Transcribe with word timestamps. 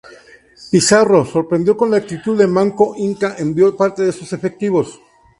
Pizarro, 0.71 1.23
sorprendido 1.25 1.77
con 1.77 1.91
la 1.91 1.97
actitud 1.97 2.35
de 2.35 2.47
Manco 2.47 2.95
Inca 2.97 3.35
envió 3.37 3.77
parte 3.77 4.01
de 4.01 4.11
sus 4.11 4.33
efectivos. 4.33 4.99